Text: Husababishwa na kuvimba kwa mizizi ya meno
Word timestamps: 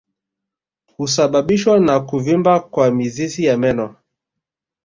Husababishwa 0.97 1.79
na 1.79 1.99
kuvimba 1.99 2.59
kwa 2.59 2.91
mizizi 2.91 3.45
ya 3.45 3.57
meno 3.57 3.95